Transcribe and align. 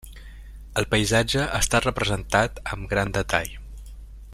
El 0.81 0.87
paisatge 0.93 1.45
està 1.59 1.83
representat 1.85 2.65
amb 2.77 2.91
gran 2.95 3.15
detall. 3.19 3.57